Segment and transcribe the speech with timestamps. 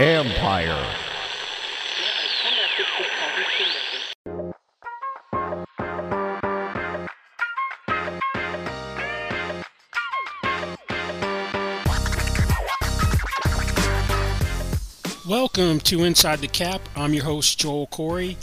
[0.00, 0.82] Empire.
[15.28, 16.80] Welcome to Inside the Cap.
[16.96, 18.36] I'm your host, Joel Corry.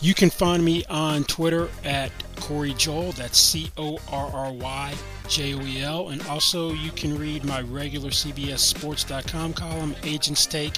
[0.00, 2.12] You can find me on Twitter at
[2.44, 3.12] Corry Joel.
[3.12, 4.94] That's C O R R Y
[5.28, 6.08] J O E L.
[6.10, 10.74] And also, you can read my regular CBSSports.com column, Agents Take,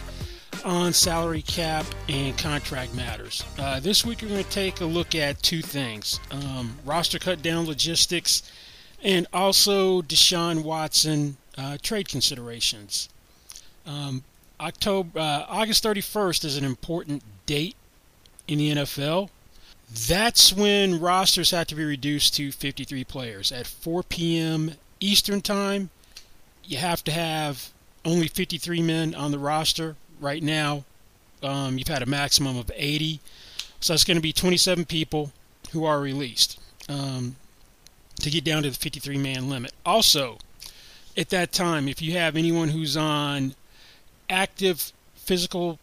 [0.65, 3.45] on salary cap and contract matters.
[3.59, 7.43] Uh, this week, we're going to take a look at two things um, roster cut
[7.43, 8.43] down logistics
[9.03, 13.09] and also Deshaun Watson uh, trade considerations.
[13.87, 14.25] Um,
[14.61, 17.77] October, uh, August 31st is an important date
[18.49, 19.31] in the NFL.
[19.93, 23.53] That's when rosters have to be reduced to 53 players.
[23.53, 24.73] At 4 p.m.
[25.01, 25.91] Eastern Time,
[26.65, 27.71] you have to have
[28.05, 29.97] only 53 men on the roster.
[30.21, 30.85] Right now,
[31.43, 33.21] um, you've had a maximum of 80.
[33.81, 35.33] So that's going to be 27 people
[35.73, 37.37] who are released um,
[38.21, 39.73] to get down to the 53 man limit.
[39.85, 40.39] Also,
[41.17, 43.55] at that time, if you have anyone who's on
[44.29, 45.79] active physical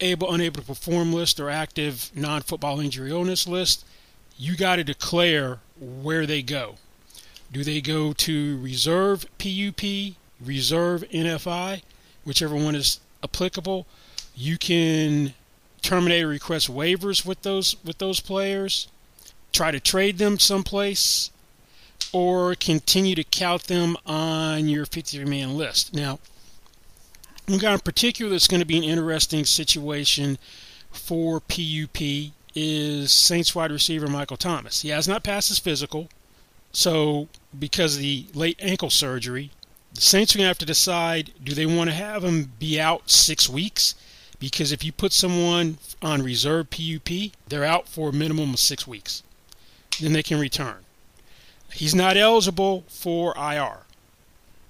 [0.00, 3.84] able unable to perform list or active non-football injury illness list
[4.38, 6.76] you got to declare where they go.
[7.52, 11.82] Do they go to reserve pup reserve nfi
[12.24, 13.86] whichever one is applicable?
[14.36, 15.34] You can
[15.82, 18.88] terminate or request waivers with those with those players
[19.52, 21.30] try to trade them someplace
[22.12, 25.94] or continue to count them on your 53 man list.
[25.94, 26.20] Now
[27.48, 30.38] one guy in particular that's going to be an interesting situation
[30.90, 34.82] for PUP is Saints wide receiver Michael Thomas.
[34.82, 36.08] He has not passed his physical,
[36.72, 37.28] so
[37.58, 39.50] because of the late ankle surgery,
[39.94, 42.78] the Saints are going to have to decide do they want to have him be
[42.78, 43.94] out six weeks?
[44.38, 48.86] Because if you put someone on reserve PUP, they're out for a minimum of six
[48.86, 49.22] weeks.
[50.00, 50.84] Then they can return.
[51.72, 53.78] He's not eligible for IR.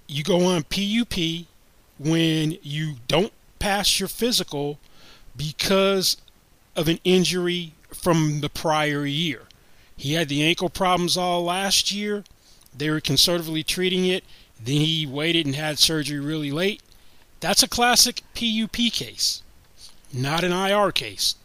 [0.07, 1.47] You go on PUP
[1.99, 4.79] when you don't pass your physical
[5.37, 6.17] because
[6.77, 9.43] of an injury from the prior year.
[9.97, 12.25] He had the ankle problems all last year.
[12.77, 14.25] They were conservatively treating it.
[14.63, 16.83] Then he waited and had surgery really late.
[17.41, 19.43] That's a classic PUP case,
[20.13, 21.37] not an IR case.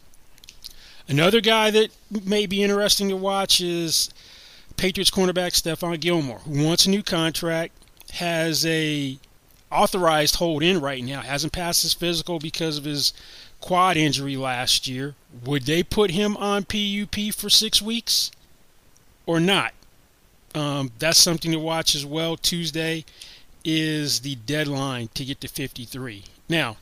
[1.08, 1.90] Another guy that
[2.24, 4.10] may be interesting to watch is
[4.76, 7.72] Patriots cornerback Stephon Gilmore, who wants a new contract,
[8.14, 9.18] has a
[9.74, 11.20] authorized hold in right now.
[11.20, 13.12] Hasn't passed his physical because of his
[13.60, 15.14] quad injury last year.
[15.44, 18.30] Would they put him on PUP for six weeks
[19.26, 19.72] or not?
[20.54, 22.36] Um, that's something to watch as well.
[22.36, 23.04] Tuesday
[23.64, 26.24] is the deadline to get to 53.
[26.48, 26.76] Now,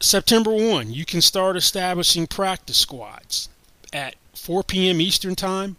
[0.00, 3.48] September 1, you can start establishing practice squads
[3.92, 5.00] at 4 p.m.
[5.00, 5.76] Eastern Time.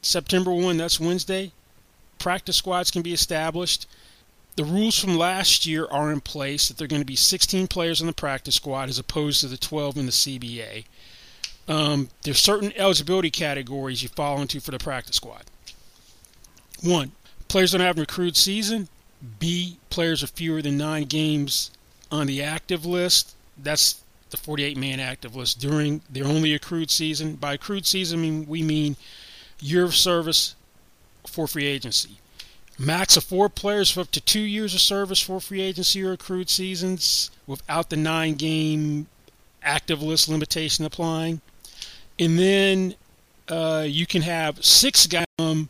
[0.00, 1.52] September 1, that's Wednesday.
[2.18, 3.86] Practice squads can be established
[4.58, 7.68] the rules from last year are in place that there are going to be 16
[7.68, 10.84] players on the practice squad as opposed to the 12 in the CBA.
[11.68, 15.44] Um, there's certain eligibility categories you fall into for the practice squad.
[16.82, 17.12] One,
[17.46, 18.88] players don't have a recruit season.
[19.38, 21.70] B, players are fewer than nine games
[22.10, 23.36] on the active list.
[23.56, 27.36] That's the 48 man active list during their only accrued season.
[27.36, 28.96] By accrued season, we mean
[29.60, 30.56] year of service
[31.28, 32.18] for free agency.
[32.78, 36.12] Max of four players for up to two years of service for free agency or
[36.12, 39.08] accrued seasons without the nine game
[39.62, 41.40] active list limitation applying.
[42.18, 42.94] And then
[43.48, 45.68] uh, you can have six guys, um,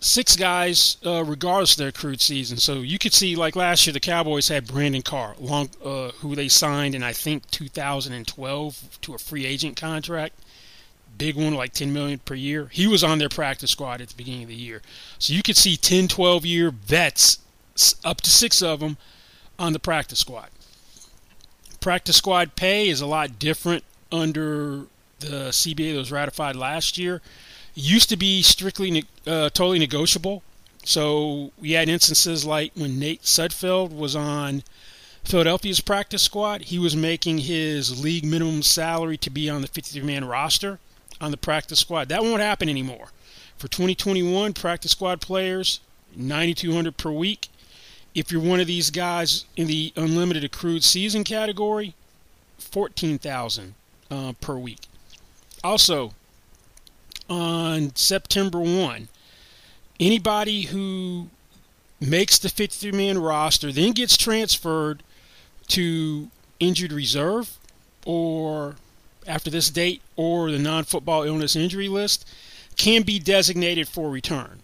[0.00, 2.56] six guys uh, regardless of their accrued season.
[2.56, 6.34] So you could see, like last year, the Cowboys had Brandon Carr, long, uh, who
[6.34, 10.34] they signed in I think 2012 to a free agent contract
[11.22, 12.68] big one like 10 million per year.
[12.72, 14.82] He was on their practice squad at the beginning of the year.
[15.20, 17.38] So you could see 10 12 year vets
[18.04, 18.96] up to six of them
[19.56, 20.48] on the practice squad.
[21.78, 24.86] Practice squad pay is a lot different under
[25.20, 27.22] the cba that was ratified last year.
[27.76, 30.42] It used to be strictly uh, totally negotiable.
[30.84, 34.64] So we had instances like when nate sudfeld was on
[35.22, 40.04] Philadelphia's practice squad, he was making his league minimum salary to be on the 53
[40.04, 40.80] man roster
[41.22, 42.08] on the practice squad.
[42.08, 43.08] That won't happen anymore.
[43.56, 45.80] For 2021, practice squad players,
[46.14, 47.48] 9200 per week.
[48.14, 51.94] If you're one of these guys in the unlimited accrued season category,
[52.58, 53.74] 14,000
[54.10, 54.80] uh, per week.
[55.64, 56.12] Also,
[57.30, 59.08] on September 1,
[60.00, 61.28] anybody who
[62.00, 65.04] makes the 53 man roster then gets transferred
[65.68, 66.28] to
[66.58, 67.58] injured reserve
[68.04, 68.74] or
[69.26, 72.28] after this date or the non football illness injury list
[72.76, 74.60] can be designated for return.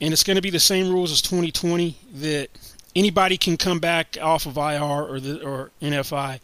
[0.00, 2.48] And it's going to be the same rules as 2020 that
[2.94, 6.40] anybody can come back off of IR or the or NFI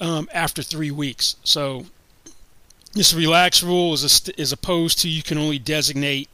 [0.00, 1.36] um, after three weeks.
[1.44, 1.86] So
[2.92, 6.28] this relaxed rule is a, is opposed to you can only designate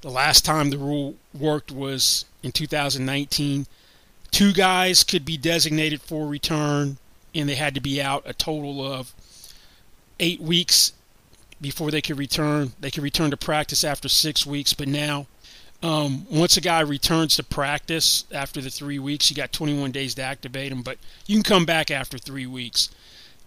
[0.00, 3.66] the last time the rule worked was in 2019
[4.30, 6.98] two guys could be designated for return,
[7.34, 9.14] and they had to be out a total of
[10.20, 10.92] eight weeks
[11.60, 12.72] before they could return.
[12.80, 15.26] They could return to practice after six weeks, but now,
[15.82, 20.14] um, once a guy returns to practice after the three weeks, you got 21 days
[20.14, 22.90] to activate him, but you can come back after three weeks,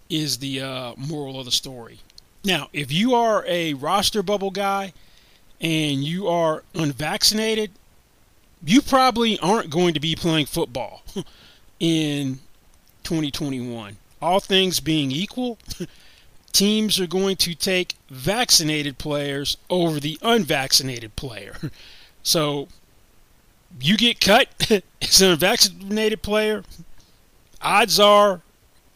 [0.10, 2.00] is the uh, moral of the story.
[2.44, 4.94] Now, if you are a roster bubble guy
[5.62, 7.72] and you are unvaccinated,
[8.66, 11.04] you probably aren't going to be playing football
[11.80, 12.40] in
[13.04, 13.98] 2021.
[14.22, 15.58] All things being equal,
[16.54, 21.58] teams are going to take vaccinated players over the unvaccinated player.
[22.26, 22.70] So
[23.82, 24.48] you get cut
[25.02, 26.64] as an unvaccinated player,
[27.62, 28.40] odds are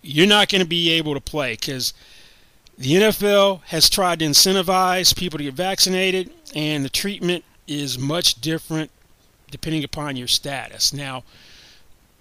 [0.02, 1.94] you're not going to be able to play because
[2.78, 8.40] the NFL has tried to incentivize people to get vaccinated, and the treatment is much
[8.40, 8.92] different
[9.52, 10.94] depending upon your status.
[10.94, 11.24] Now,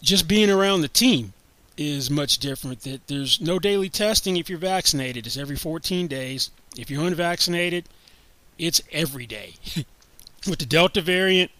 [0.03, 1.35] just being around the team
[1.77, 2.81] is much different.
[2.83, 5.27] That there's no daily testing if you're vaccinated.
[5.27, 6.51] It's every 14 days.
[6.77, 7.85] If you're unvaccinated,
[8.59, 9.55] it's every day.
[10.49, 11.51] With the Delta variant,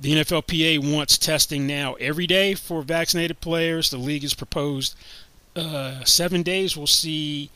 [0.00, 3.90] the NFLPA wants testing now every day for vaccinated players.
[3.90, 4.96] The league has proposed
[5.56, 6.76] uh, seven days.
[6.76, 7.50] We'll see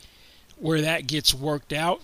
[0.57, 2.01] where that gets worked out.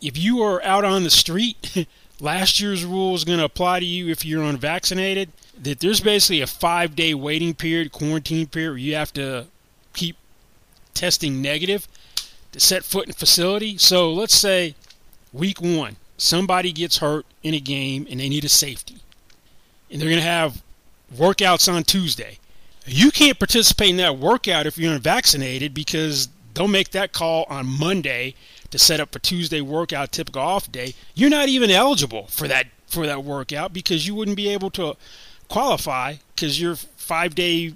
[0.00, 1.86] If you are out on the street
[2.20, 5.30] last year's rule is going to apply to you if you're unvaccinated.
[5.60, 9.46] That there's basically a five day waiting period, quarantine period, where you have to
[9.94, 10.16] keep
[10.94, 11.88] testing negative
[12.52, 13.78] to set foot in facility.
[13.78, 14.74] So let's say
[15.32, 18.96] week one, somebody gets hurt in a game and they need a safety.
[19.90, 20.62] And they're going to have
[21.14, 22.38] workouts on Tuesday.
[22.86, 27.66] You can't participate in that workout if you're unvaccinated because they'll make that call on
[27.66, 28.34] Monday
[28.76, 32.66] to set up for Tuesday workout, typical off day, you're not even eligible for that
[32.86, 34.96] for that workout because you wouldn't be able to
[35.48, 37.74] qualify because your five day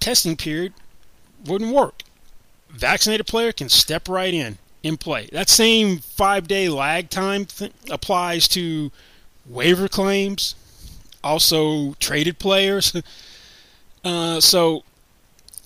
[0.00, 0.74] testing period
[1.46, 2.02] wouldn't work.
[2.68, 5.28] Vaccinated player can step right in in play.
[5.32, 8.90] That same five day lag time th- applies to
[9.46, 10.54] waiver claims,
[11.22, 12.94] also traded players.
[14.04, 14.82] uh, so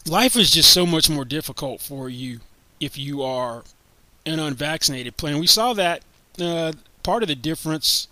[0.06, 2.40] life is just so much more difficult for you
[2.78, 3.64] if you are
[4.26, 5.32] an unvaccinated player.
[5.32, 6.02] And we saw that
[6.40, 8.08] uh, part of the difference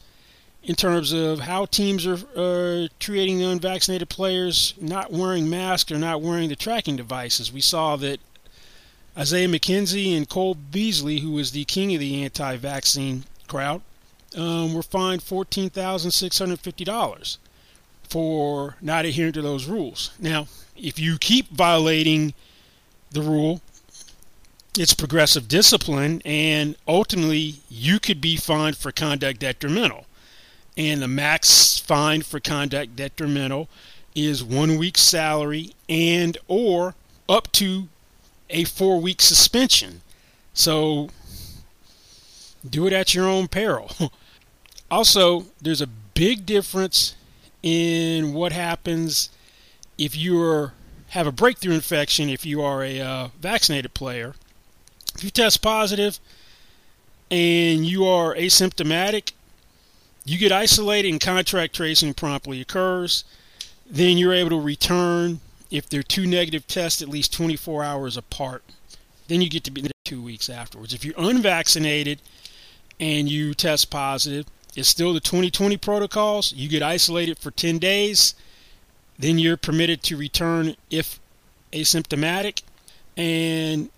[0.62, 6.22] in terms of how teams are treating the unvaccinated players not wearing masks or not
[6.22, 7.52] wearing the tracking devices.
[7.52, 8.18] We saw that
[9.16, 13.82] Isaiah McKenzie and Cole Beasley, who was the king of the anti vaccine crowd,
[14.36, 17.36] um, were fined $14,650
[18.08, 20.12] for not adhering to those rules.
[20.18, 22.34] Now, if you keep violating
[23.10, 23.60] the rule,
[24.78, 30.06] it's progressive discipline, and ultimately you could be fined for conduct detrimental.
[30.76, 33.68] And the max fine for conduct detrimental
[34.14, 36.94] is one week's salary and or
[37.28, 37.88] up to
[38.50, 40.02] a four week suspension.
[40.52, 41.10] So
[42.68, 43.90] do it at your own peril.
[44.90, 47.14] also, there's a big difference
[47.62, 49.30] in what happens
[49.96, 50.70] if you
[51.10, 54.34] have a breakthrough infection if you are a uh, vaccinated player
[55.14, 56.18] if you test positive
[57.30, 59.32] and you are asymptomatic,
[60.24, 63.24] you get isolated and contact tracing promptly occurs.
[63.86, 65.40] Then you're able to return
[65.70, 68.62] if they're two negative tests at least 24 hours apart.
[69.28, 70.92] Then you get to be two weeks afterwards.
[70.94, 72.20] If you're unvaccinated
[73.00, 76.52] and you test positive, it's still the 2020 protocols.
[76.52, 78.34] You get isolated for 10 days.
[79.18, 81.20] Then you're permitted to return if
[81.72, 82.62] asymptomatic.
[83.16, 83.90] And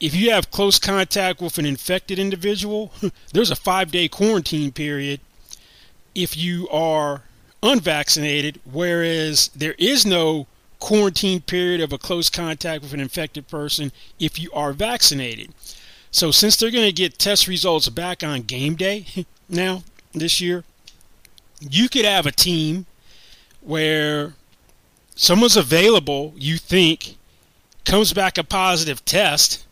[0.00, 2.92] if you have close contact with an infected individual,
[3.32, 5.20] there's a five day quarantine period
[6.14, 7.22] if you are
[7.62, 10.46] unvaccinated, whereas there is no
[10.78, 15.52] quarantine period of a close contact with an infected person if you are vaccinated.
[16.10, 19.06] So since they're going to get test results back on game day
[19.48, 20.64] now this year,
[21.60, 22.86] you could have a team
[23.60, 24.32] where
[25.14, 27.16] someone's available, you think,
[27.84, 29.66] comes back a positive test,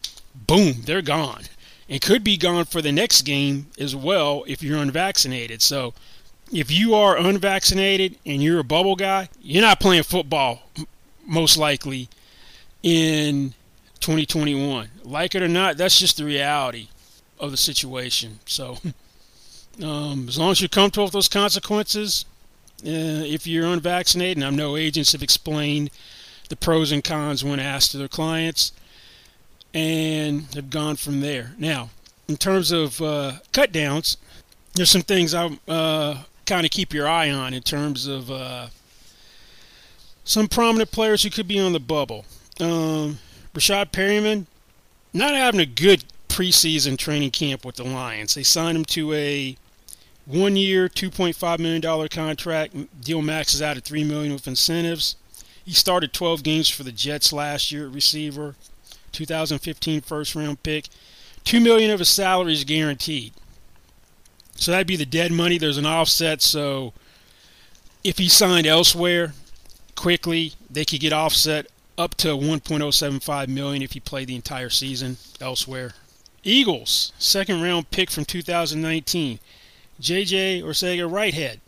[0.46, 1.42] boom, they're gone.
[1.88, 5.62] And could be gone for the next game as well if you're unvaccinated.
[5.62, 5.94] So
[6.52, 10.62] if you are unvaccinated and you're a bubble guy, you're not playing football
[11.26, 12.08] most likely
[12.82, 13.54] in
[14.00, 14.88] 2021.
[15.04, 16.88] Like it or not, that's just the reality
[17.38, 18.40] of the situation.
[18.46, 18.78] So,
[19.82, 22.24] um, as long as you're comfortable with those consequences,
[22.84, 25.90] uh, if you're unvaccinated, and I know agents have explained
[26.48, 28.72] the pros and cons when asked to their clients,
[29.78, 31.52] and have gone from there.
[31.56, 31.90] Now,
[32.26, 34.16] in terms of uh, cut downs,
[34.74, 38.66] there's some things I uh, kind of keep your eye on in terms of uh,
[40.24, 42.24] some prominent players who could be on the bubble.
[42.60, 43.18] Um,
[43.54, 44.46] Breshad Perriman,
[45.12, 48.34] not having a good preseason training camp with the Lions.
[48.34, 49.56] They signed him to a
[50.26, 53.00] one-year, $2.5 million contract.
[53.00, 55.14] Deal maxes out at 3 million with incentives.
[55.64, 58.56] He started 12 games for the Jets last year at receiver.
[59.12, 60.88] 2015 first-round pick.
[61.44, 63.32] 2 million of his salary is guaranteed.
[64.56, 65.58] So that'd be the dead money.
[65.58, 66.92] There's an offset, so
[68.02, 69.32] if he signed elsewhere
[69.94, 75.16] quickly, they could get offset up to 1.075 million if he played the entire season
[75.40, 75.94] elsewhere.
[76.44, 79.38] Eagles, second round pick from 2019.
[80.00, 81.60] JJ Arcega-Whiteside.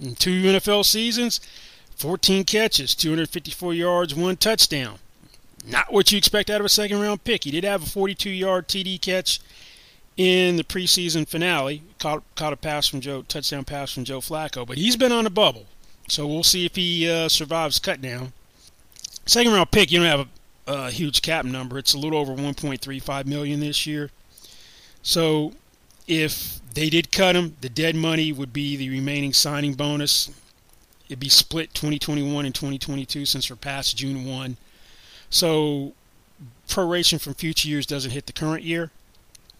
[0.00, 1.40] In two NFL seasons,
[1.96, 4.98] 14 catches, 254 yards, one touchdown.
[5.68, 7.44] Not what you expect out of a second round pick.
[7.44, 9.40] He did have a 42 yard TD catch
[10.16, 11.82] in the preseason finale.
[11.98, 15.24] Caught, caught a pass from Joe, touchdown pass from Joe Flacco, but he's been on
[15.24, 15.66] the bubble.
[16.08, 18.32] So we'll see if he uh, survives cut down.
[19.26, 20.28] Second round pick, you don't have
[20.66, 21.78] a, a huge cap number.
[21.78, 24.10] It's a little over 1.35 million this year.
[25.02, 25.52] So
[26.06, 30.30] if they did cut him, the dead money would be the remaining signing bonus.
[31.08, 34.56] It'd be split 2021 and 2022 since we're past June 1.
[35.30, 35.92] So
[36.68, 38.90] proration from future years doesn't hit the current year.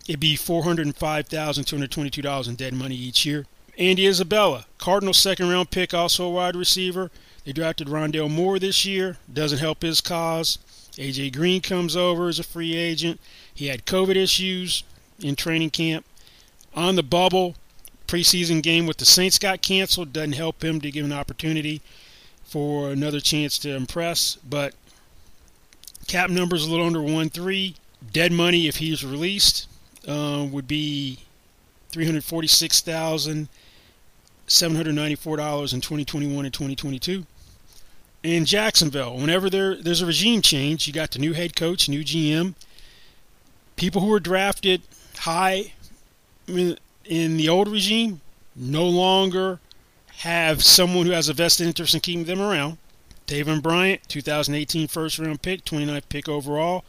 [0.06, 3.46] It'd be $405,222 in dead money each year.
[3.76, 7.10] Andy Isabella, Cardinals second round pick, also a wide receiver.
[7.44, 9.18] They drafted Rondale Moore this year.
[9.32, 10.58] Doesn't help his cause.
[10.96, 13.20] AJ Green comes over as a free agent.
[13.54, 14.82] He had COVID issues
[15.20, 16.04] in training camp.
[16.75, 17.54] On the bubble,
[18.08, 20.12] preseason game with the Saints got canceled.
[20.12, 21.80] Doesn't help him to give an opportunity
[22.44, 24.37] for another chance to impress.
[24.37, 24.75] But
[26.09, 27.77] cap numbers a little under 1 3.
[28.12, 29.69] Dead money if he's released
[30.09, 31.19] uh, would be
[31.93, 33.47] $346,794
[35.75, 37.25] in 2021 and 2022.
[38.25, 42.03] In Jacksonville, whenever there there's a regime change, you got the new head coach, new
[42.03, 42.55] GM,
[43.77, 44.83] people who were drafted
[45.19, 45.73] high
[46.49, 48.21] in the old regime
[48.57, 49.61] no longer
[50.19, 52.77] have someone who has a vested interest in keeping them around.
[53.28, 56.85] Taven Bryan, 2018 first round pick, 29th pick overall.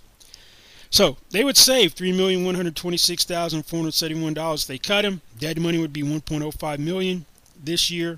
[0.89, 5.21] So they would save $3,126,471 if they cut him.
[5.37, 7.27] Dead money would be 1.05 million
[7.63, 8.17] this year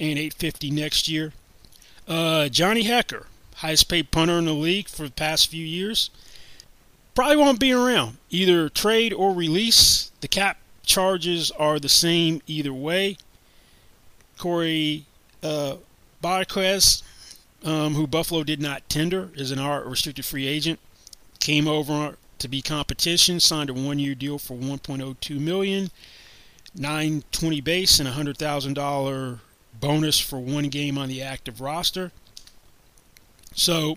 [0.00, 1.32] and 850 next year.
[2.08, 6.08] Uh, Johnny Hekker, highest paid punter in the league for the past few years,
[7.14, 8.16] probably won't be around.
[8.30, 10.10] Either trade or release.
[10.22, 13.18] The cap charges are the same either way.
[14.38, 15.04] Corey
[15.42, 15.76] uh,
[16.22, 17.02] Bojorquez,
[17.62, 20.80] um, who Buffalo did not tender, is an R restricted free agent.
[21.40, 25.90] Came over to be competition, signed a one-year deal for 1.02 million,
[26.74, 29.40] 920 base, and a hundred thousand dollar
[29.80, 32.12] bonus for one game on the active roster.
[33.54, 33.96] So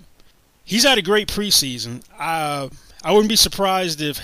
[0.63, 2.03] he's had a great preseason.
[2.17, 2.69] Uh,
[3.03, 4.19] I wouldn't be surprised if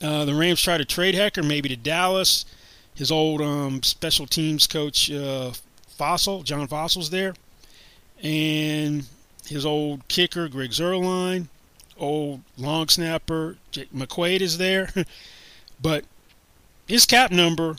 [0.00, 2.44] uh, the Rams try to trade Hekker, maybe to Dallas.
[2.94, 5.52] His old um, special teams coach, uh,
[5.98, 7.34] Fassel, John Fassel's there.
[8.22, 9.04] And
[9.46, 11.46] his old kicker, Greg Zuerlein.
[11.96, 14.88] Old long snapper, Jake McQuaid is there.
[15.82, 16.04] but
[16.86, 17.76] his cap number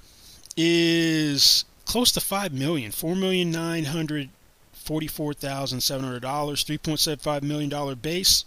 [0.58, 4.30] is close to five million, four million nine hundred
[4.74, 8.46] forty-four thousand seven hundred dollars, three point seven five million dollar base.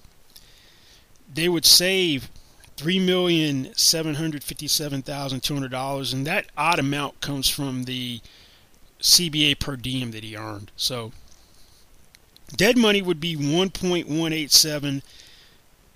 [1.35, 2.31] They would save
[2.77, 7.83] three million seven hundred fifty-seven thousand two hundred dollars, and that odd amount comes from
[7.83, 8.21] the
[9.01, 10.71] CBA per diem that he earned.
[10.77, 11.11] So
[12.57, 15.03] dead money would be one point one eight seven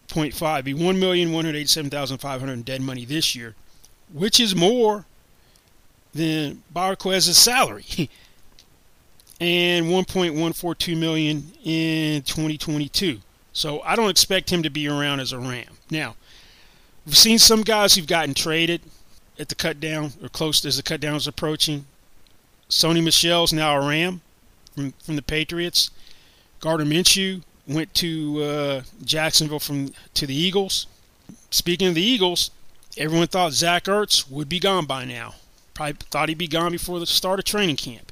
[0.08, 3.54] point five, be one million one hundred eighty-seven thousand five hundred dead money this year,
[4.12, 5.06] which is more
[6.16, 7.84] than Bojorquez's salary.
[9.40, 13.18] and 1.142 million in 2022.
[13.52, 15.78] So I don't expect him to be around as a Ram.
[15.90, 16.16] Now,
[17.04, 18.82] we've seen some guys who've gotten traded
[19.38, 21.86] at the cut down or close as the cut down is approaching.
[22.68, 24.22] Sony Michel's now a Ram
[24.74, 25.90] from from the Patriots.
[26.60, 30.86] Gardner Minshew went to uh, Jacksonville from to the Eagles.
[31.50, 32.50] Speaking of the Eagles,
[32.96, 35.34] everyone thought Zach Ertz would be gone by now.
[35.76, 38.10] Probably thought he'd be gone before the start of training camp.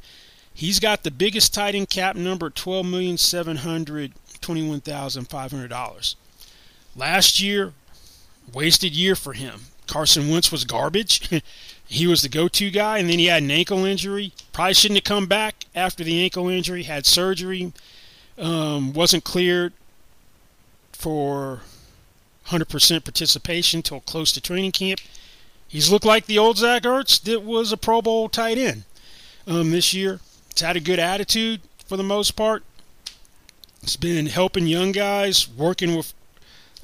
[0.53, 5.51] He's got the biggest tight end cap number, twelve million seven hundred twenty-one thousand five
[5.51, 6.15] hundred dollars.
[6.95, 7.73] Last year,
[8.53, 9.63] wasted year for him.
[9.87, 11.43] Carson Wentz was garbage.
[11.87, 14.33] he was the go-to guy, and then he had an ankle injury.
[14.53, 16.83] Probably shouldn't have come back after the ankle injury.
[16.83, 17.73] Had surgery.
[18.37, 19.73] Um, wasn't cleared
[20.93, 21.61] for
[22.49, 25.01] 100% participation till close to training camp.
[25.75, 28.85] He's looked like the old Zach Ertz that was a Pro Bowl tight end
[29.45, 30.21] um, this year.
[30.53, 32.63] He's had a good attitude for the most part.
[33.81, 36.15] He's been helping young guys, working with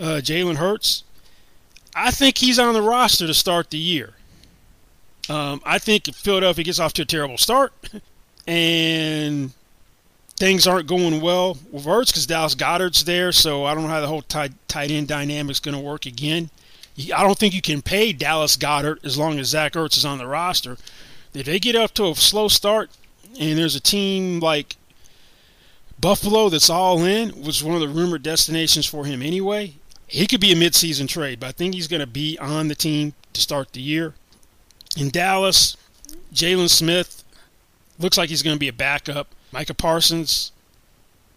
[0.01, 1.05] uh, Jalen Hurts.
[1.95, 4.15] I think he's on the roster to start the year.
[5.29, 7.73] Um, I think Philadelphia gets off to a terrible start
[8.49, 9.53] and
[10.37, 14.01] things aren't going well with Ertz because Dallas Goedert's there, so I don't know how
[14.01, 16.51] the whole tight, tight end dynamic is going to work again.
[17.15, 20.19] I don't think you can pay Dallas Goedert as long as Zach Ertz is on
[20.19, 20.77] the roster.
[21.33, 22.91] If they get up to a slow start
[23.39, 24.77] and there's a team like
[26.01, 29.75] Buffalo that's all in, was one of the rumored destinations for him anyway,
[30.07, 32.75] he could be a midseason trade, but I think he's going to be on the
[32.75, 34.15] team to start the year.
[34.97, 35.77] In Dallas,
[36.35, 37.23] Jaylon Smith
[37.99, 39.29] looks like he's going to be a backup.
[39.53, 40.51] Micah Parsons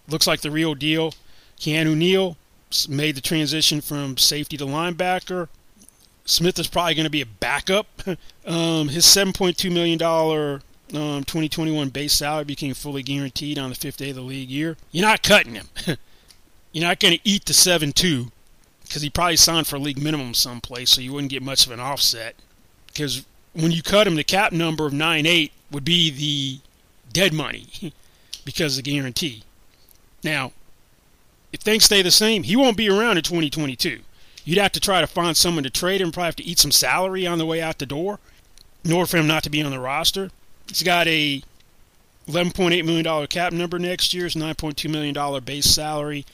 [0.07, 1.13] looks like the real deal.
[1.59, 2.37] Keanu Neal
[2.87, 5.47] made the transition from safety to linebacker.
[6.25, 7.87] Smith is probably going to be a backup.
[8.45, 10.01] um, his $7.2 million
[10.93, 14.77] um, 2021 base salary became fully guaranteed on the fifth day of the league year.
[14.91, 15.67] You're not cutting him.
[16.71, 18.31] You're not going to eat the 7 2
[18.83, 21.79] because he probably signed for league minimum someplace, so you wouldn't get much of an
[21.79, 22.35] offset.
[22.87, 26.59] Because when you cut him, the cap number of 9 8 would be the
[27.11, 27.67] dead money
[28.45, 29.43] because of the guarantee.
[30.23, 30.51] Now,
[31.53, 34.01] if things stay the same, he won't be around in 2022.
[34.43, 36.71] You'd have to try to find someone to trade him, probably have to eat some
[36.71, 38.19] salary on the way out the door
[38.83, 40.31] in order for him not to be on the roster.
[40.67, 41.41] He's got a
[42.27, 44.25] $11.8 million cap number next year.
[44.25, 46.25] His $9.2 million base salary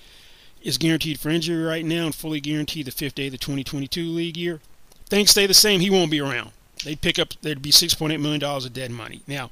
[0.64, 4.04] is guaranteed for injury right now and fully guaranteed the fifth day of the 2022
[4.06, 4.60] league year.
[5.08, 6.52] Things stay the same, he won't be around.
[6.84, 9.22] They'd pick up, there'd be $6.8 million of dead money.
[9.28, 9.52] Now,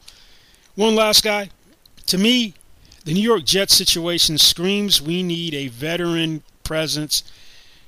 [0.75, 1.49] one last guy.
[2.07, 2.53] To me,
[3.07, 7.23] the New York Jets situation screams we need a veteran presence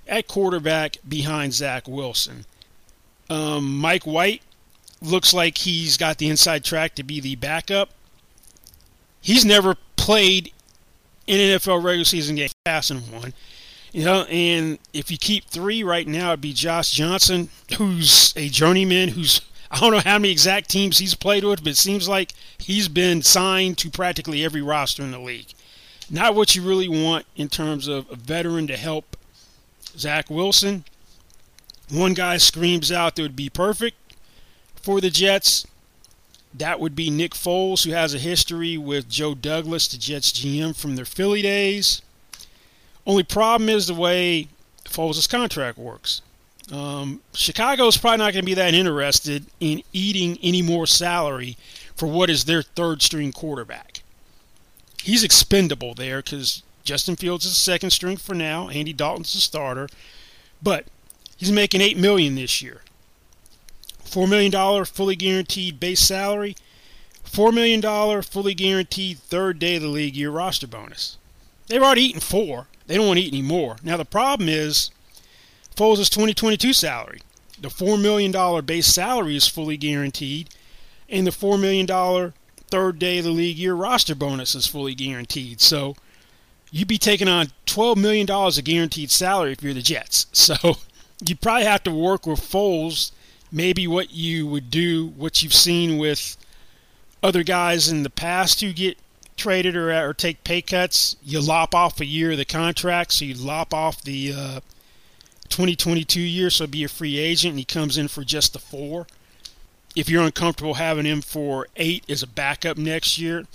[0.07, 2.45] at quarterback behind Zach Wilson.
[3.29, 4.41] Um, Mike White
[5.01, 7.89] looks like he's got the inside track to be the backup.
[9.19, 10.53] He's never played
[11.27, 13.33] in an NFL regular season game, passing one.
[13.91, 18.47] You know, and if you keep three right now, it'd be Josh Johnson, who's a
[18.47, 22.09] journeyman, who's I don't know how many exact teams he's played with, but it seems
[22.09, 25.53] like he's been signed to practically every roster in the league.
[26.09, 29.15] Not what you really want in terms of a veteran to help
[29.95, 30.85] Zach Wilson.
[31.91, 33.97] One guy screams out that would be perfect
[34.75, 35.67] for the Jets.
[36.51, 40.75] That would be Nick Foles, who has a history with Joe Douglas, the Jets GM
[40.75, 42.01] from their Philly days.
[43.05, 44.47] Only problem is the way
[44.85, 46.23] Foles' contract works.
[46.71, 51.57] Um, Chicago's probably not going to be that interested in eating any more salary
[51.95, 54.01] for what is their third string quarterback.
[55.01, 58.69] he's expendable there because Justin Fields is second string for now.
[58.69, 59.87] Andy Dalton's the starter,
[60.61, 60.85] but
[61.37, 62.81] he's making eight million this year.
[64.03, 66.55] Four million dollar fully guaranteed base salary,
[67.23, 71.17] four million dollar fully guaranteed third day of the league year roster bonus.
[71.67, 72.67] They've already eaten four.
[72.87, 73.77] They don't want to eat any more.
[73.83, 74.89] Now the problem is
[75.79, 77.21] Foles' 2022 salary.
[77.57, 80.49] The $4 million base salary is fully guaranteed,
[81.07, 82.33] and the $4 million
[82.67, 85.61] third day of the league year roster bonus is fully guaranteed.
[85.61, 85.95] So
[86.69, 90.25] you'd be taking on $12 million of guaranteed salary if you're the Jets.
[90.33, 90.75] So
[91.25, 93.13] you'd probably have to work with Foles,
[93.49, 96.35] maybe what you would do, what you've seen with
[97.23, 98.97] other guys in the past who get
[99.37, 101.15] traded or, or take pay cuts.
[101.23, 104.33] You lop off a year of the contract, so you lop off the.
[104.35, 104.59] Uh,
[105.49, 109.07] 2022 year, so be a free agent, and he comes in for just the four.
[109.95, 113.45] If you're uncomfortable having him for eight as a backup next year,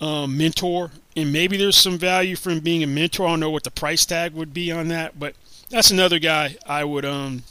[0.00, 3.26] um, mentor, and maybe there's some value from being a mentor.
[3.26, 5.34] I don't know what the price tag would be on that, but
[5.70, 7.44] that's another guy I would um,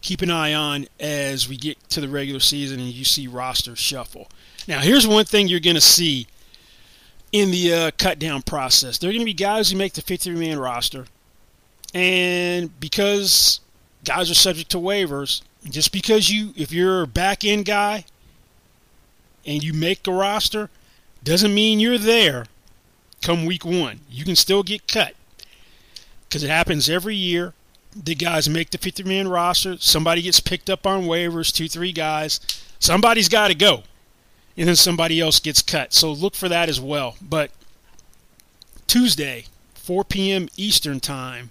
[0.00, 3.76] keep an eye on as we get to the regular season and you see roster
[3.76, 4.28] shuffle.
[4.66, 6.26] Now, here's one thing you're going to see
[7.32, 8.98] in the uh, cut down process.
[8.98, 11.06] There are going to be guys who make the 53 man roster
[11.94, 13.60] and because
[14.04, 18.04] guys are subject to waivers, just because you, if you're a back end guy
[19.44, 20.70] and you make a roster,
[21.22, 22.46] doesn't mean you're there
[23.22, 24.00] come week one.
[24.10, 25.14] You can still get cut
[26.28, 27.54] because it happens every year.
[27.94, 29.76] The guys make the 50 man roster.
[29.78, 32.40] Somebody gets picked up on waivers, two, three guys.
[32.78, 33.82] Somebody's got to go.
[34.56, 35.92] And then somebody else gets cut.
[35.92, 37.16] So look for that as well.
[37.20, 37.50] But
[38.86, 40.48] Tuesday, 4 p.m.
[40.56, 41.50] Eastern Time,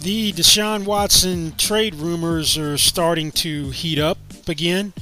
[0.00, 4.16] The Deshaun Watson trade rumors are starting to heat up
[4.48, 4.94] again.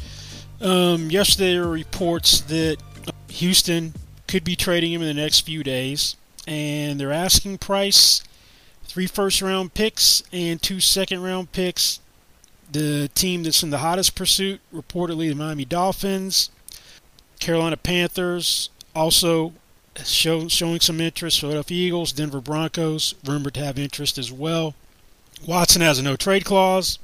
[0.61, 2.79] Um, yesterday, there were reports that
[3.29, 3.95] Houston
[4.27, 6.17] could be trading him in the next few days,
[6.49, 8.25] and their asking price
[8.83, 12.01] three first round picks and two second round picks.
[12.73, 16.51] The team that's in the hottest pursuit, reportedly the Miami Dolphins,
[17.39, 19.53] Carolina Panthers, also
[20.05, 21.39] show, showing some interest.
[21.39, 24.75] Philadelphia Eagles, Denver Broncos, rumored to have interest as well.
[25.47, 26.99] Watson has a no trade clause,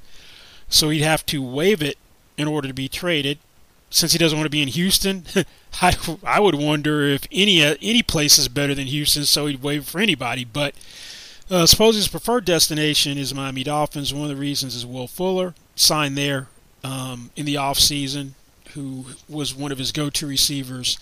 [0.68, 1.98] so he'd have to waive it
[2.36, 3.38] in order to be traded.
[3.90, 5.24] Since he doesn't want to be in Houston,
[5.82, 9.86] I, I would wonder if any any place is better than Houston, so he'd waive
[9.86, 10.44] for anybody.
[10.44, 10.74] But
[11.50, 14.12] uh, suppose his preferred destination is Miami Dolphins.
[14.12, 16.48] One of the reasons is Will Fuller signed there
[16.82, 18.34] um, in the off season,
[18.72, 20.98] who was one of his go-to receivers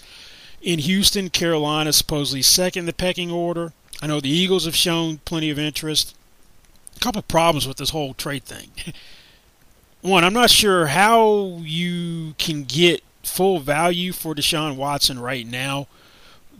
[0.60, 1.30] in Houston.
[1.30, 3.72] Carolina supposedly second in the pecking order.
[4.02, 6.14] I know the Eagles have shown plenty of interest.
[7.00, 8.70] Couple problems with this whole trade thing.
[10.02, 15.86] One, I'm not sure how you can get full value for Deshaun Watson right now,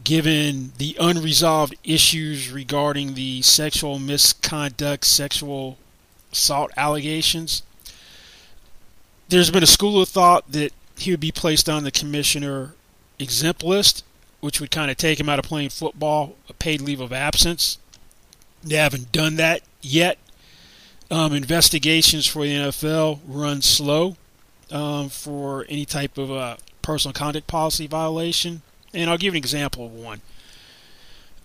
[0.05, 5.79] given the unresolved issues regarding the sexual misconduct, sexual
[6.33, 7.63] assault allegations.
[9.29, 12.75] There's been a school of thought that he would be placed on the commissioner
[13.19, 14.05] exempt list,
[14.41, 17.79] which would kind of take him out of playing football, a paid leave of absence.
[18.63, 20.19] They haven't done that yet.
[21.11, 24.17] Um, investigations for the NFL run slow
[24.71, 28.63] um, for any type of uh, personal conduct policy violation.
[28.95, 30.21] And I'll give an example of one.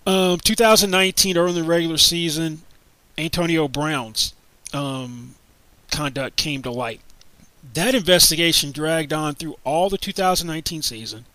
[0.06, 2.62] Um, 2019, early in the regular season,
[3.18, 4.32] Antonio Brown's
[4.72, 5.34] um,
[5.90, 7.00] conduct came to light.
[7.74, 11.26] That investigation dragged on through all the 2019 season.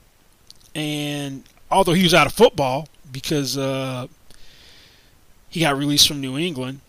[0.73, 4.07] And although he was out of football because uh,
[5.53, 6.79] he got released from New England,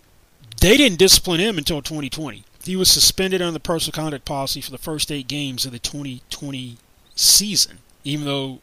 [0.63, 2.45] they didn't discipline him until 2020.
[2.65, 5.79] He was suspended on the personal conduct policy for the first eight games of the
[5.79, 6.79] 2020
[7.15, 8.61] season, even though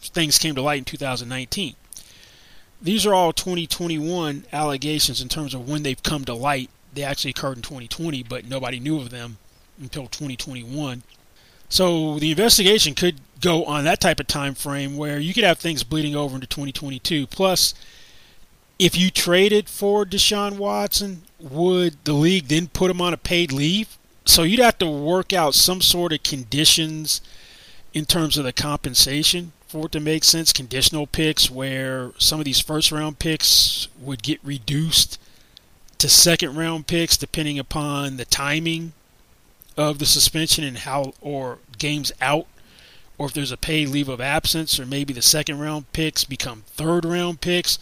[0.00, 1.76] things came to light in 2019.
[2.82, 6.68] These are all 2021 allegations in terms of when they've come to light.
[6.92, 9.38] They actually occurred in 2020, but nobody knew of them
[9.80, 11.04] until 2021.
[11.68, 15.60] So the investigation could go on that type of time frame where you could have
[15.60, 17.28] things bleeding over into 2022.
[17.28, 17.74] Plus,
[18.80, 23.52] if you traded for Deshaun Watson, would the league then put him on a paid
[23.52, 23.98] leave?
[24.24, 27.20] So you'd have to work out some sort of conditions
[27.92, 30.50] in terms of the compensation for it to make sense.
[30.54, 35.20] Conditional picks where some of these first round picks would get reduced
[35.98, 38.94] to second round picks depending upon the timing
[39.76, 42.46] of the suspension and how or games out
[43.18, 46.62] or if there's a paid leave of absence or maybe the second round picks become
[46.66, 47.78] third round picks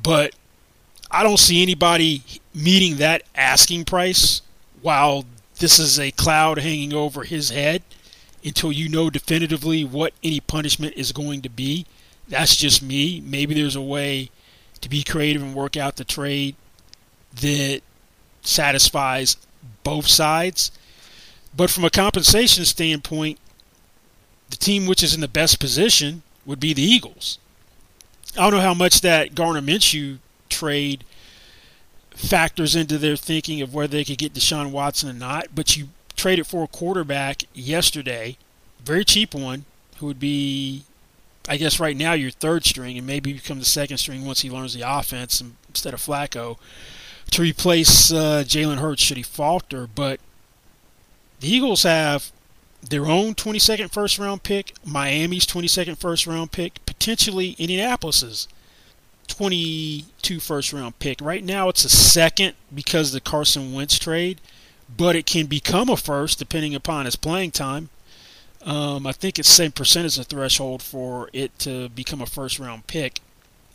[0.00, 0.34] but
[1.10, 2.22] I don't see anybody
[2.54, 4.42] meeting that asking price
[4.80, 5.24] while
[5.58, 7.82] this is a cloud hanging over his head
[8.44, 11.86] until you know definitively what any punishment is going to be.
[12.28, 13.20] That's just me.
[13.20, 14.30] Maybe there's a way
[14.80, 16.56] to be creative and work out the trade
[17.40, 17.82] that
[18.42, 19.36] satisfies
[19.84, 20.72] both sides.
[21.56, 23.38] But from a compensation standpoint,
[24.50, 27.38] the team which is in the best position would be the Eagles.
[28.36, 30.18] I don't know how much that Gardner Minshew
[30.48, 31.04] trade
[32.10, 35.88] factors into their thinking of whether they could get Deshaun Watson or not, but you
[36.16, 38.36] traded for a quarterback yesterday,
[38.82, 39.64] very cheap one,
[39.98, 40.84] who would be,
[41.48, 44.50] I guess, right now your third string and maybe become the second string once he
[44.50, 46.58] learns the offense instead of Flacco
[47.30, 49.86] to replace uh, Jalen Hurts should he falter.
[49.86, 50.20] But
[51.40, 52.32] the Eagles have
[52.82, 58.48] their own 22nd first round pick, Miami's 22nd first round pick, potentially Indianapolis's
[59.28, 61.20] 22 first round pick.
[61.20, 64.40] Right now it's a second because of the Carson Wentz trade,
[64.94, 67.88] but it can become a first depending upon his playing time.
[68.64, 72.58] Um, I think it's same percent as the threshold for it to become a first
[72.58, 73.20] round pick.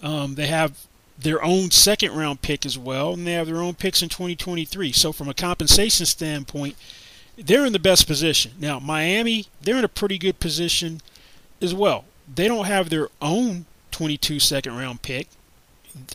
[0.02, 0.86] Um, they have
[1.18, 4.92] their own second round pick as well, and they have their own picks in 2023.
[4.92, 6.76] So, from a compensation standpoint,
[7.38, 8.54] they're in the best position.
[8.60, 11.02] Now, Miami, they're in a pretty good position
[11.62, 12.06] as well.
[12.34, 15.28] They don't have their own 22 second round pick.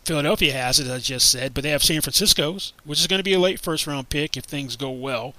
[0.04, 3.18] Philadelphia has it, as I just said, but they have San Francisco's, which is going
[3.18, 5.34] to be a late first round pick if things go well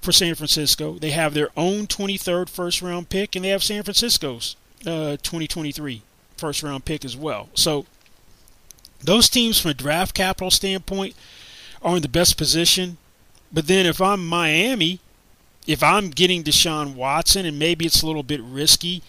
[0.00, 0.94] for San Francisco.
[0.98, 6.02] They have their own 23rd first round pick, and they have San Francisco's uh, 2023
[6.36, 7.48] first round pick as well.
[7.54, 7.86] So,
[9.02, 11.14] those teams, from a draft capital standpoint,
[11.82, 12.98] are in the best position
[13.56, 15.00] but then if I'm Miami,
[15.66, 19.02] if I'm getting Deshaun Watson, and maybe it's a little bit risky,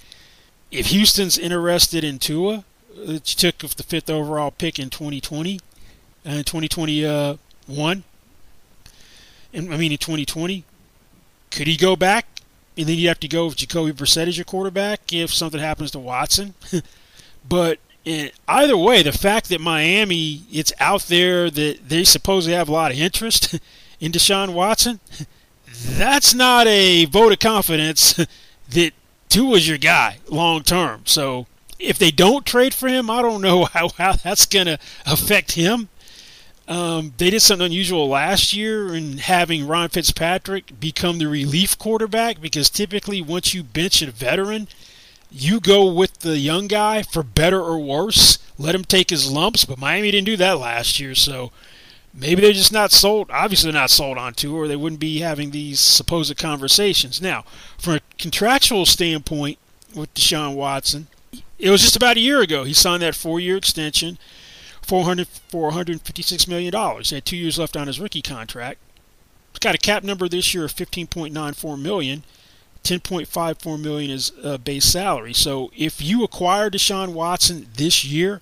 [0.71, 5.59] if Houston's interested in Tua, uh, which took the fifth overall pick in 2020
[6.23, 7.35] and uh, 2021, uh,
[9.51, 10.63] and I mean in 2020,
[11.51, 12.25] could he go back?
[12.77, 15.91] And then you have to go with Jacoby Brissett as your quarterback if something happens
[15.91, 16.53] to Watson.
[17.49, 22.69] but in, either way, the fact that Miami, it's out there that they supposedly have
[22.69, 23.59] a lot of interest
[23.99, 24.99] in Deshaun Watson,
[25.67, 28.13] that's not a vote of confidence
[28.69, 28.91] that
[29.29, 31.01] Tua's your guy long term.
[31.05, 31.47] So
[31.79, 35.53] if they don't trade for him, I don't know how, how that's going to affect
[35.53, 35.89] him.
[36.67, 42.41] Um, they did something unusual last year in having Ron Fitzpatrick become the relief quarterback
[42.41, 44.67] because typically once you bench a veteran,
[45.31, 48.37] you go with the young guy for better or worse.
[48.57, 51.51] Let him take his lumps, but Miami didn't do that last year, so
[52.17, 53.29] maybe they're just not sold.
[53.31, 57.21] Obviously, not sold on Tua, or they wouldn't be having these supposed conversations.
[57.21, 57.45] Now,
[57.77, 59.59] from a contractual standpoint
[59.95, 61.07] with Deshaun Watson,
[61.59, 64.17] it was just about a year ago he signed that four-year extension,
[64.81, 67.09] 400 456 million dollars.
[67.09, 68.79] He had two years left on his rookie contract.
[69.53, 72.23] He's got a cap number this year of 15.94 million.
[72.83, 75.33] 10.54 million is uh, base salary.
[75.33, 78.39] So if you acquire Deshaun Watson this year,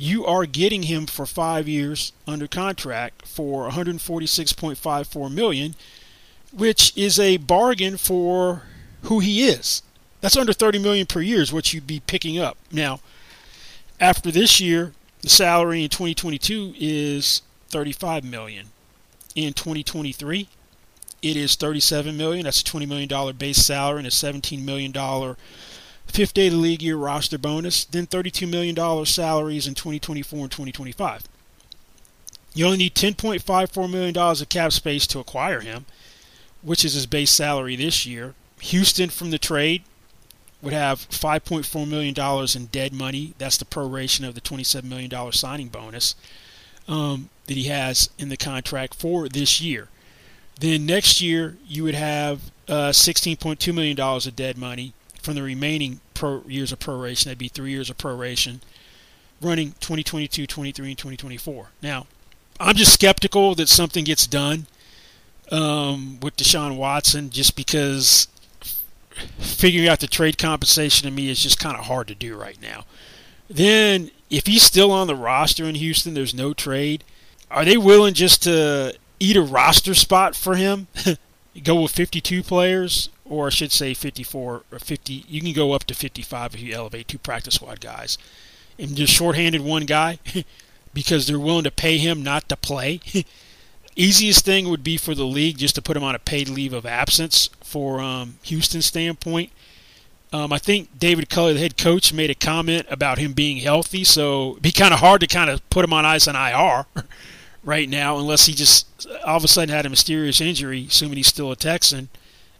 [0.00, 5.74] you are getting him for five years under contract for 146.54 million,
[6.52, 8.62] which is a bargain for
[9.02, 9.82] who he is.
[10.22, 12.56] That's under 30 million per year is what you'd be picking up.
[12.72, 13.00] Now,
[14.00, 18.68] after this year, the salary in 2022 is 35 million.
[19.34, 20.48] In 2023,
[21.20, 22.44] it is 37 million.
[22.44, 25.36] That's a 20 million dollar base salary and a 17 million dollar
[26.10, 30.50] fifth day of the league year roster bonus, then $32 million salaries in 2024 and
[30.50, 31.24] 2025.
[32.54, 35.86] You only need $10.54 million of cap space to acquire him,
[36.62, 38.34] which is his base salary this year.
[38.60, 39.82] Houston from the trade
[40.60, 42.14] would have $5.4 million
[42.54, 43.34] in dead money.
[43.38, 46.14] That's the proration of the $27 million signing bonus.
[46.88, 49.88] um, that he has in the contract for this year.
[50.58, 56.00] Then next year you would have uh, $16.2 million of dead money from the remaining
[56.14, 57.24] pro years of proration.
[57.24, 58.60] That'd be three years of proration,
[59.40, 61.68] running 2022, 23, and 2024.
[61.82, 62.06] Now,
[62.58, 64.66] I'm just skeptical that something gets done
[65.50, 68.28] um, with Deshaun Watson, just because
[69.38, 72.60] figuring out the trade compensation to me is just kind of hard to do right
[72.60, 72.84] now.
[73.48, 77.02] Then, if he's still on the roster in Houston, there's no trade.
[77.50, 80.86] Are they willing just to eat a roster spot for him?
[81.64, 85.24] go with 52 players, or I should say 54 or 50.
[85.28, 88.18] You can go up to 55 if you elevate two practice squad guys,
[88.78, 90.18] and just shorthanded one guy
[90.92, 93.00] because they're willing to pay him not to play.
[93.96, 96.72] Easiest thing would be for the league just to put him on a paid leave
[96.72, 99.50] of absence for um, Houston's standpoint.
[100.32, 104.04] Um, I think David Culley, the head coach, made a comment about him being healthy,
[104.04, 106.86] so it'd be kind of hard to kind of put him on ice on IR
[107.64, 111.26] right now, unless he just all of a sudden had a mysterious injury, assuming he's
[111.26, 112.08] still a Texan,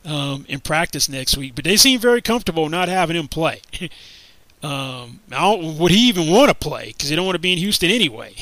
[0.04, 1.54] um, in practice next week.
[1.54, 3.60] But they seem very comfortable not having him play.
[4.62, 6.88] um, would he even want to play?
[6.88, 8.34] Because they don't want to be in Houston anyway.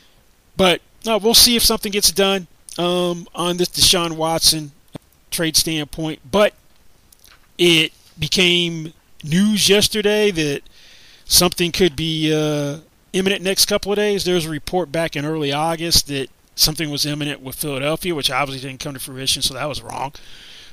[0.56, 2.46] but no, we'll see if something gets done
[2.78, 4.72] um, on this Deshaun Watson
[5.30, 6.20] trade standpoint.
[6.30, 6.54] But
[7.58, 10.62] it became news yesterday that
[11.24, 12.78] something could be uh,
[13.12, 14.24] imminent next couple of days.
[14.24, 18.30] There was a report back in early August that something was imminent with Philadelphia, which
[18.30, 20.12] obviously didn't come to fruition, so that was wrong.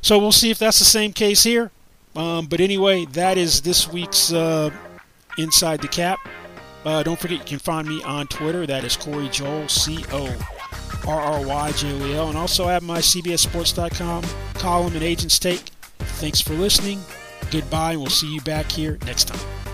[0.02, 1.72] So we'll see if that's the same case here.
[2.16, 4.70] Um, but anyway, that is this week's uh,
[5.38, 6.20] Inside the Cap.
[6.84, 8.66] Uh, don't forget you can find me on Twitter.
[8.66, 10.26] That is Corry Joel, C O
[11.08, 12.30] R R Y J O E L.
[12.30, 14.24] And also have my CBSSports.com
[14.56, 15.62] column and Agents Take.
[16.00, 17.00] Thanks for listening.
[17.52, 19.71] Goodbye, and we'll see you back here next time.